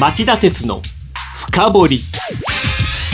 [0.00, 0.80] 町田鉄の
[1.36, 2.00] 深掘り。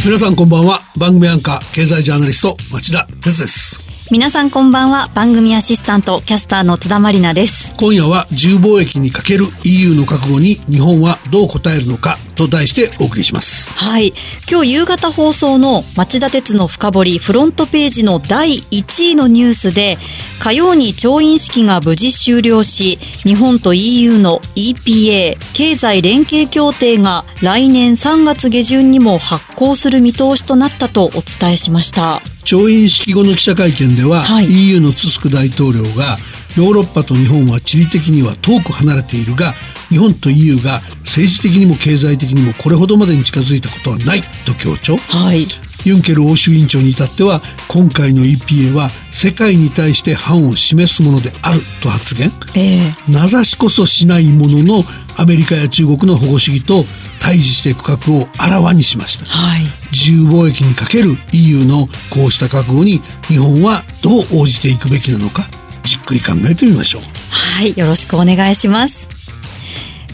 [0.07, 0.79] 皆さんこんばんは。
[0.97, 4.09] 番組アンカー経済ジャーナリスト町田鉄です。
[4.13, 5.09] 皆さんこんばんは。
[5.09, 7.77] 番組アシスタントキャスターの津田まりなです。
[7.77, 13.77] 今夜は自由貿易にかける EU の覚悟に日本はどう応えるのかと題してお送りします。
[13.77, 14.15] はい。
[14.51, 19.99] 今日夕方放送の町田鉄の深掘りフロントページの第1位のニュースで
[20.39, 32.21] 火曜に調印式が無事終了し日本と EU の EPA 経済連携協定が来年3月下旬にも発行する見通しとなったとお伝えしました。
[32.45, 36.17] 調印式後の記者会見では、はい、EU のツスク大統領が
[36.59, 39.53] ヨーロッパと日本は地理的には遠く離れているが
[39.91, 45.47] 日本と EU が政治的にも経済的にもこれほどまでに近づいたことはないと強調、はい、
[45.85, 54.83] ユンケル欧州委員長に至っては今回の EPA は世界に対して範を示すものであると発言、えー、名指しこそしないものの
[55.17, 56.83] アメリカや中国の保護主義と
[57.21, 65.43] 対峙していく覚悟をあらわにしました、はい、自由貿易にかける EU のこうした覚悟に日本はどう応じていくべきなのか
[65.89, 67.03] じっくり考えてみましょう。
[67.31, 69.09] はいよろしくお願いします。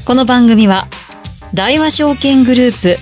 [0.07, 0.87] この番組は
[1.53, 2.97] 大和証券グループ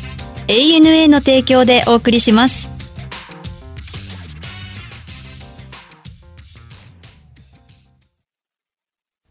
[0.48, 2.70] ANA の提供でお送りします。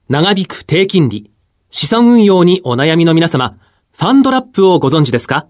[0.07, 1.31] 長引く低金利
[1.71, 3.57] 資産運用にお悩みの皆様
[3.93, 5.47] ファンドラップをご存知ですか？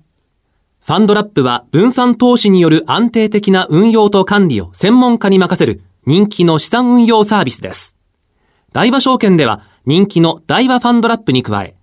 [0.85, 7.95] ファンドラップは分散投資による安定的な運用と管理を専門家に任せる人気の資産運用サービスです。
[8.73, 11.75] 大和証券では人気の大和ファンドラップに加え、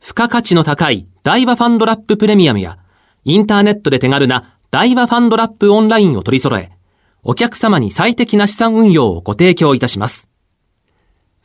[0.00, 2.78] 付加価値の高い大和ファンドラッププレミアムや、
[3.24, 6.70] インターネットで手軽な大和ファンドラップオンラインを取り揃え、
[7.22, 10.28] お客様に最適な資産運用をご提供いたします。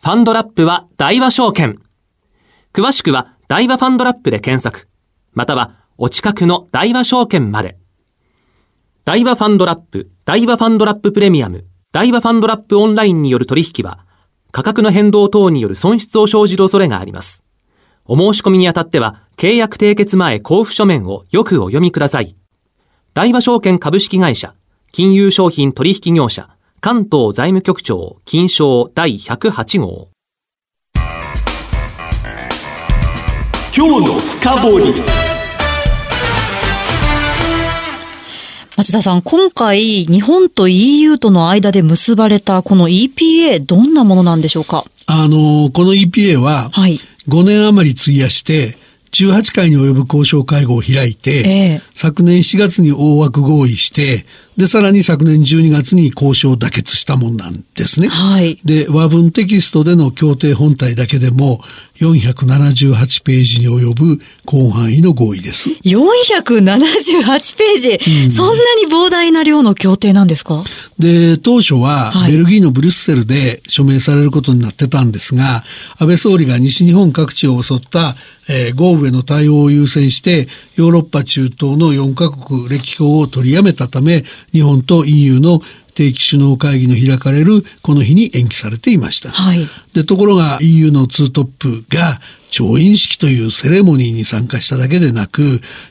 [0.02, 1.80] ファンドラップは大和証券。
[2.74, 4.88] 詳しくは大和ファンドラップで検索、
[5.34, 7.78] またはお近くの大和証券まで。
[9.04, 14.00] 大和ファンドラップ、大和ファンドラッププレミアム、大和ファンドラップオンラインによる取引は、
[14.54, 17.44] 価格の変動等による損失を生じる恐れがあります。
[18.06, 22.38] お申し込みにあたっては、契約締結前交付書面をよくお読みください。
[23.14, 24.56] 大和証券株式会社、
[24.94, 26.50] 金融商品取引業者、
[26.80, 30.08] 関東財務局長、金賞第108号。
[33.76, 35.31] 今日の深掘り
[38.78, 44.86] 町田さん、今回、日本と EU との間で結ばれたこの EPA、どんなものなんでしょうか？
[45.08, 46.72] あの、この EPA は、
[47.28, 48.78] 5年余り費やして、
[49.12, 54.26] 18回に及ぶ交渉会合を開いて、えー、昨年7月に大枠合意して、
[54.62, 58.10] で、さらに昨年12月に交渉を妥結したもんなんですね。
[58.10, 58.60] はい。
[58.64, 61.62] で、和文テキストでの協定本体だけでも
[62.00, 65.70] 478ページに及ぶ広範囲の合意です。
[65.84, 70.64] 478ページ、うん、そんなに膨大な量の協定なんですか？
[71.00, 75.64] で、当初はベルギーのブリュッセルで署名されることになってたんですが、
[75.98, 78.16] 安倍総理が西日本各地を襲った
[78.50, 85.62] えー、豪雨への対応を優先してヨーロッパ中東の4カ国歴訪を取りやめたため日本と EU の
[85.94, 89.30] 定期首脳会議の開かれるこの日に延期されていました。
[89.30, 92.20] はい、でところが EU のツートップが
[92.50, 95.42] 調印式というセレモニーに参加しただけでなく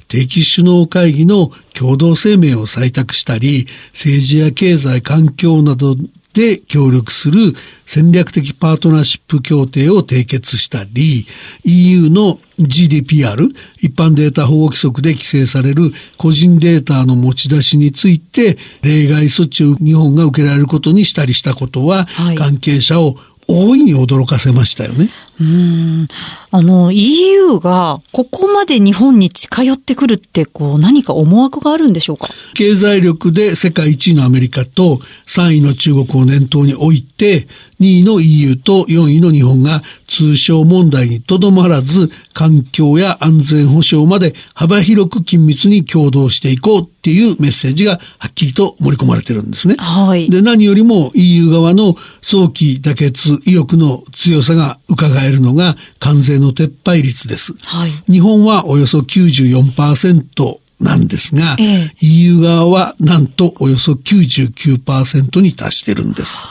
[0.09, 5.97] 定期首脳会議の共同声明を採択したり政治や経済環境など
[6.33, 7.55] で協力する
[7.87, 11.27] 戦略的パートナーシップ協定を締結したり、
[11.65, 13.49] EU の GDPR、
[13.79, 23.17] 一般データ保護規則で規制される個人データの持ち出しについて、例外措置を日本が受けられることにしたりしたことは、関係者を
[23.49, 25.09] 大いに驚かせましたよね。
[25.41, 26.09] うん。
[26.53, 32.29] あの EU がここまで日本に近寄ってくるってこう何か思惑があるんでしょうか？
[32.55, 37.47] 経済力で世界1位のアメリカと3位の中国を念頭に置いて
[37.81, 49.77] 2位の EU と4位の日本が通商問題にとどまらず環境や安全保障まで幅広く緊密に共同していこうっていうメッセージがはっきりと盛り込まれてるんですね。
[49.79, 57.55] はい、で何よりも EU 側の早期妥結意欲の強さが伺えるのが関税の撤廃率です。
[57.65, 66.45] はい、日本はおよそ94%なんですが、ええ、EU 側はなんとおよそ99%に達してるんです。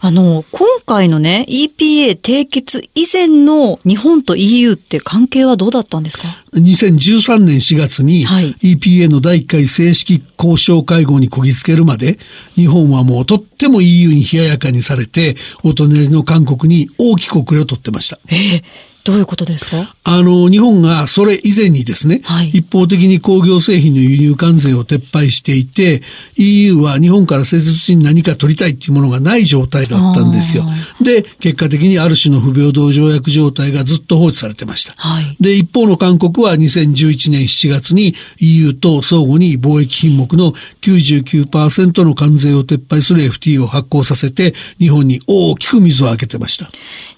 [0.00, 6.24] あの、今回のね、EPA 締結以前の日本と EU って関係はどうだったんですか
[6.54, 12.18] ？2013年4月に EPA の第1回正式交渉会合にこぎつけるまで、
[12.54, 15.34] 日本はもうとっても EU に冷ややかにされて、
[15.64, 18.18] お隣の韓国に大きく遅れを取ってました。
[18.28, 19.94] えーどういうことですか？
[20.04, 26.02] あの、日本がそれ以前にですね、はい一方的に工業製品の輸入関税を撤廃していて、
[26.36, 30.64] EU は日本から切実に何か取りたいっていうものがない状態だったんですよ。
[31.00, 34.92] で、結果的にある種の不平等条約状態がずっと放置されてました。
[34.96, 40.52] はいで、一方の韓国は2011年7月に EU と相互に貿易品目の
[40.82, 46.70] 99%の関税を撤廃する FT を発行させて、日本に大きく水をあけてました。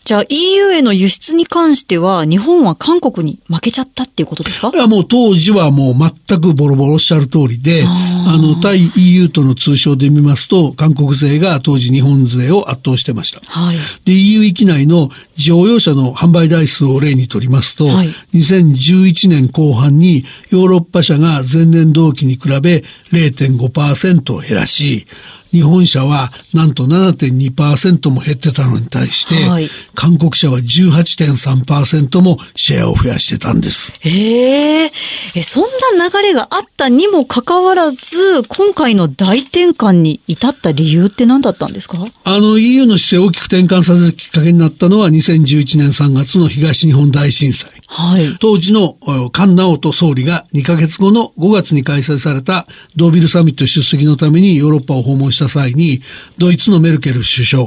[0.04, 4.70] じゃあ EU への輸出に関しては日本は韓国に負けちゃったっていうことですか？
[4.74, 13.40] いやもう当時はもう全くボロボロおっしゃる通りで、あの、対 EU との通称で見ますと、韓国勢が当時日本勢を圧倒してました。
[13.48, 13.76] はい。
[14.04, 22.82] で、EU 域内の乗用車の販売台数を例にとりますと、はい2011年後半にヨーロッパ車が前年同期に比べ
[23.12, 25.06] 0.5%減らし、
[25.50, 33.92] 日本車はなんと7.2%も減ってたのに対して、はい韓国車は18.3%もシェアを増やしてたんです。
[34.02, 34.92] ええ
[35.34, 35.64] え、そん
[35.98, 41.98] な流れがあったにもかかわらず、今回の大転換に至った理由って何だったんですか？
[42.24, 47.70] あの EU の姿勢を大きく転換させるきっかけになったのは2011年3月の東日本大震災。
[47.86, 48.36] はい。
[48.40, 52.66] 当時のお菅直人総理が2ヶ月後の5月に開催された
[52.96, 56.00] ドービルサミット出席のためにヨーロッパを訪問したた際に、
[56.38, 57.64] ドイツのメルケル首相、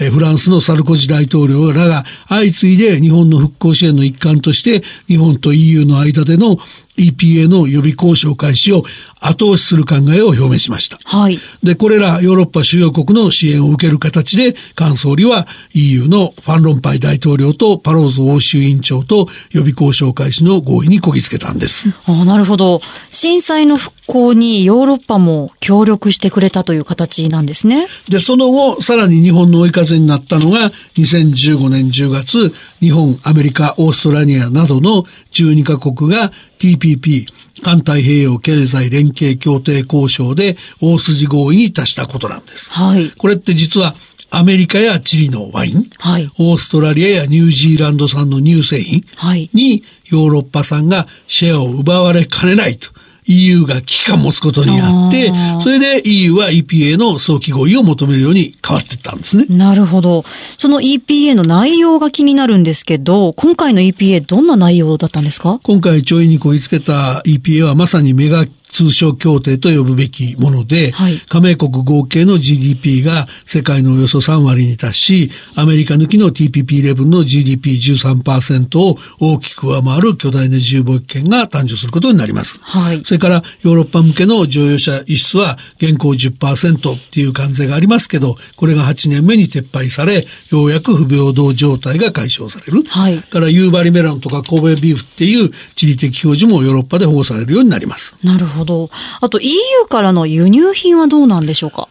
[0.00, 6.56] えーフランスのサルコジ大統領らが相次いで日本の復興支援の一環として日本と EU の間での
[6.96, 8.84] EPA の予備交渉開始を
[9.20, 10.98] 後押しする考えを表明しました。
[11.04, 11.38] はい。
[11.62, 21.88] で、これらヨーロッパ主要国の支援を受ける形で、菅総理は EU のファン・ロンパイ大統領とパローズ欧州委員長と予備交渉開始の合意にこぎつけたんです。
[22.06, 22.80] あなるほど。
[23.10, 27.86] 震災の復興にヨーロッパも協力してくれたという形なんですね。
[28.08, 37.26] で、その後、さらに日本の追い風になったのが、2015年10月、日本、アメリカ、オーストラリアなどの12カ国が TPP、
[37.62, 42.72] 環太平洋経済連携協定交渉で大筋合意に達したことなんです。
[42.72, 43.10] はい。
[43.10, 43.94] これって実は
[44.30, 52.90] アメリカやチリのワイン、はいオーストラリアやニュージーランド産の乳製品はいにヨーロッパ産がシェアを奪われかねないと
[53.26, 59.46] EU が危機感を持つことになってそれで EU は EPA の早期合意を求めるように変わっていったんですね。
[59.48, 60.24] なるほど。
[60.58, 65.58] その EPA の内容が気になるんですけど、今回の EPA どんな内容だったんですか？
[65.62, 68.44] 今回調印にこぎつけた EPA はまさにメガ
[68.76, 82.60] 通商協定と呼ぶべきもので、はい加盟国合計の GDP が世界のおよそ3割に達し、アメリカ抜きの TPP11 の GDP13% を大きく上回る巨大な自由貿易圏が誕生することになります。
[82.62, 92.84] はいそれからヨーロッパ向けの乗用車輸出は現行10%っていう関税がありますけど、これが8年目に撤廃され、ようやく不平等状態が解消される。
[92.86, 98.14] はいから夕張メロンとか神戸ビーフっていう地理的表示もヨーロッパで保護されるようになります。
[98.22, 98.90] なるほど。
[99.22, 99.54] あと EU
[99.88, 101.88] からの輸入品はどうなんでしょうか？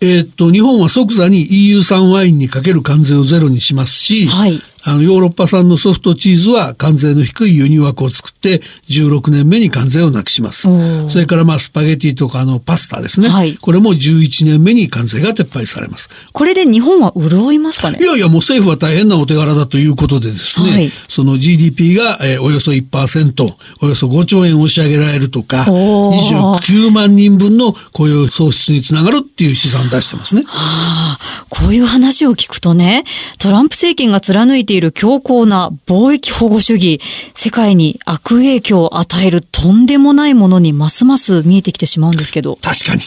[0.00, 8.60] えーっと、日本は即座に EU 産ワインにかける関税をゼロにしますし、はいあの、ヨーロッパ産のソフトチーズは関税の低い輸入枠を作って、
[8.90, 10.68] 16年目に関税をなくします。
[11.08, 13.28] それからまあ、スパゲティとかあの、パスタですね。
[13.28, 16.10] はいこれも11年目に関税が撤廃されます。
[16.32, 17.98] これで日本は潤いますかね？
[18.00, 30.42] いやいや、もう政府は大変なお手柄だということでですね、はいその GDP が、えーおよそ1%、およそ5兆円押し上げられるとか、おー29万人分の雇用創出につながるっていう試算を出してますね。
[30.48, 33.04] ああ、こういう話を聞くとね、
[33.38, 37.00] トランプ政権が貫いている強硬な貿易保護主義、
[37.34, 42.58] 世界に悪影響を与えるとんでもないものにますます見えてきてしまうんですけど。
[42.62, 43.02] 確かに。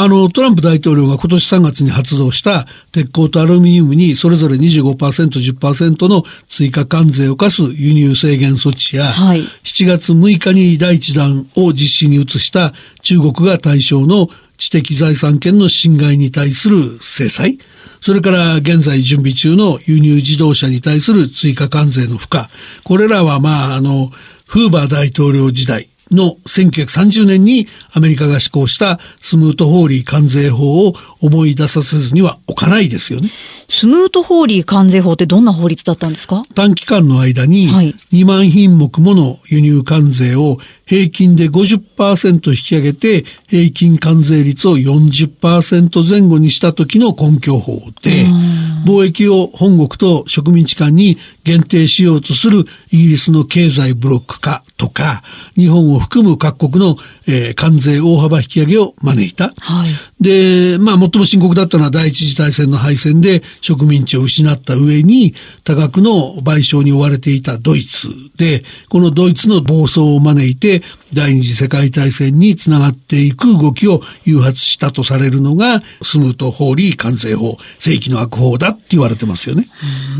[0.00, 12.72] あの、トランプ大統領が今年3月に発動した鉄鋼とアルミニウムにそれぞれ25%、10%の追加関税を課す輸入制限措置や、はい7月6日に第一弾を実施に移した
[13.02, 17.58] 中国が対象の知的財産権の侵害に対する制裁、
[18.00, 22.44] それから現在準備中の輸入自動車に対する追加関税の負荷、
[22.84, 24.10] これらはまあ、あの、
[24.46, 33.28] フーバー大統領時代、の1930年にアメリカが施行したスムートホーリー関税法を思い出させずにはおかないですよね。
[33.68, 36.44] スムートホーリー関税法ってどんな法律だったんですか？
[36.54, 37.94] 短期間の間にはい。
[38.12, 47.72] 2万品目もの輸入関税を平均で50%引き上げて平均関税率を40%前後にした時の根拠法
[48.02, 48.26] で
[48.86, 55.22] 貿易を本国と植民地間に限定しようとするイギリスの経済ブロック化とか
[55.56, 59.52] 日本をも含む各国の、えー、関税大幅引き上げを招いた。
[59.60, 60.22] はい。
[60.22, 79.66] で、まあ、最も深刻だったのは第一次大戦の敗戦で植民地を失った上に多額の賠償に追われていたドイツで、このドイツの暴走を招いて第二次世界大戦につながっていく動きを誘発したとされるのがスムート・ホーリー関税法、正規の悪法だって言われてますよね。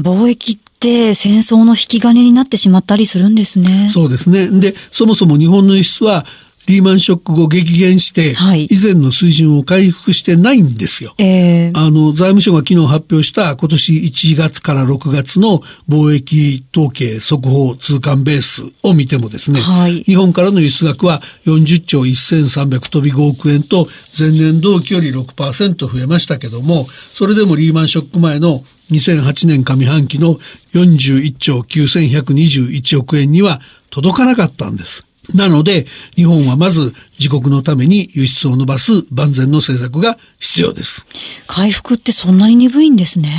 [0.03, 3.89] 貿易って戦争の引き金になってしまったりするんですね。
[3.93, 4.49] そうですね。
[4.49, 6.25] で、そもそも日本の輸出は
[6.69, 8.35] リーマンショック後激減して、
[8.69, 11.15] 以前の水準を回復してないんですよ。
[11.17, 30.35] えー、あの、財務省が昨日発表した今年1月から6月の貿易統計速報通関ベースを見てもですね、はい、日本からの輸出額は40兆1300飛び5億円と前年同期より6%増えましたけども、それでもリーマンショック前の2008年上半期の
[30.75, 35.08] 41兆9121億円には届かなかったんです。
[35.35, 41.07] なので、日本はまず自国のために輸出を伸ばす万全の政策が必要です。
[41.47, 43.31] 回復ってそんなに鈍いんですね。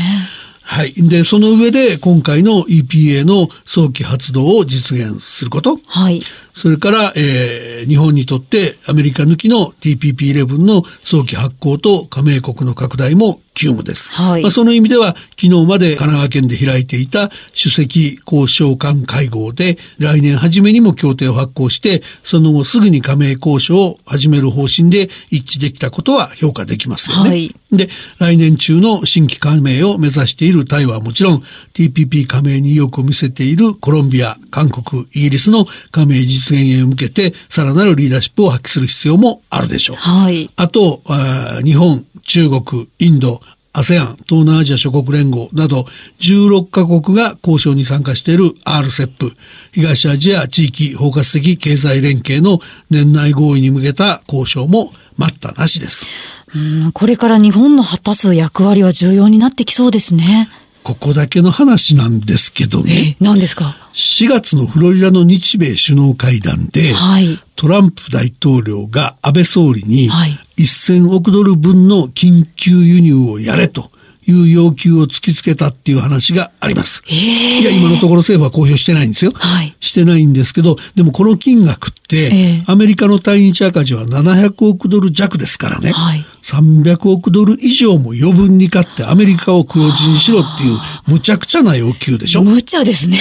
[0.70, 0.94] はい。
[0.94, 5.80] で、その上で今回の EPA の早期発動を実現すること。
[5.88, 6.22] はい。
[6.54, 14.12] それから、えー、日本にとってアメリカ抜きの TPP11 の早期発行と加盟国の拡大も急務です。
[14.12, 27.30] はい、まあ、その意味では昨日まで神奈川県で開いていた首席交渉官会合で来年初めにも協定を発行してその後すぐに加盟交渉を始める方針で一致できたことは評価できますよね。
[27.30, 27.90] はい、で
[28.20, 39.96] 来年中の新規加盟を目指しているタイはもちろん TPP 加盟に意欲を見せているコロンビア、韓国、イギリスの加盟実現へ向けてさらなるリーダーシップを発揮する必要もあるでしょう。
[39.98, 43.42] はい、あとあ日本、中国、インド、
[43.74, 45.86] ASEAN、東南アジア諸国連合など
[46.20, 49.32] 16カ国が交渉に参加している RCEP、
[49.74, 52.60] 東アジア地域包括的経済連携の
[52.90, 56.08] 年内合意に向けた交渉も待ったなしです。
[56.56, 60.50] うんこれから日本の果たす役割は重要になってきそうですね。
[60.84, 63.18] ここだけの話なんですけどね。
[63.20, 70.10] 何ですか ?4 月のフロリダの日米首脳会談で、はい、トランプ大統領が安倍総理に、
[70.58, 73.92] 1000億ドル分の緊急輸入をやれと
[74.32, 77.02] いう要求を突きつけたっていう話があります。
[77.08, 79.32] いや、今のところ政府は公表してないんですよ。
[79.34, 85.92] はい、してないんですけど、でもこの金額って、アメリカの対日赤字は700億ドル弱ですからね。
[85.92, 92.44] はい、300億ドル以上も余分に買ってアメリカを黒字にしろっていうむちゃくちゃな要求でしょ。
[92.44, 93.18] 無茶ですね。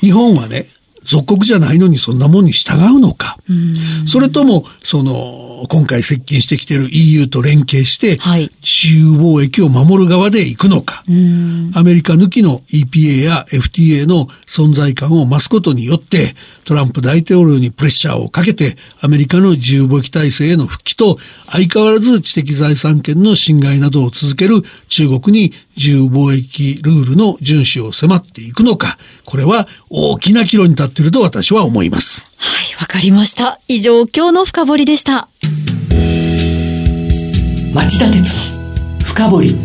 [0.00, 0.66] 日本はね、
[1.04, 3.38] 属国じゃないのにそんなもんに従うのか。
[4.06, 8.18] それとも、その、今回接近してきている EU と連携して、
[8.62, 11.04] 自由貿易を守る側で行くのか。
[11.74, 16.34] アメリカ抜きの EPA や FTA の存在感を増すことによって、
[16.64, 32.24] トランプ大統領にプレッシャーをかけて、アメリカの自由貿易体制への復帰と、相変わらず知的財産権の侵害などを続ける中国に自由貿易ルールの遵守を迫っていくのか、これは大きな岐路に立っていると私は思います。
[32.38, 33.60] はい、わかりました。
[33.68, 35.28] 以上、今日の深掘りでした。
[37.74, 39.56] 町田鉄の深掘り。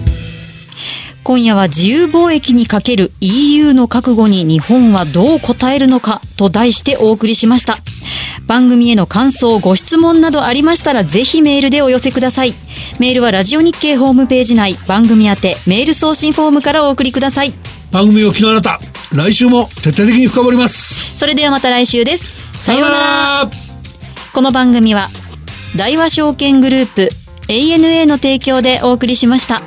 [1.24, 5.40] 今夜は自由貿易にかける EU の覚悟に日本はどう応
[5.72, 7.78] えるのかと題してお送りしました。
[8.48, 12.56] 番組への感想、ご質問などありましたらぜひメールでお寄せください。
[12.98, 17.54] メールはラジオ日経ホームページ内番組宛てメール送信フォームからお送りください。
[17.92, 18.80] 番組を聞きのあなた、
[19.16, 21.18] 来週も徹底的に深掘ります。
[21.18, 22.30] それではまた来週です。
[22.64, 23.50] さようなら。
[24.32, 25.08] この番組は
[25.76, 27.10] 大和証券グループ
[27.48, 29.64] ANA の提供でお送りしました。